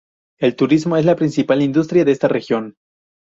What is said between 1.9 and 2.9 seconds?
de esta región.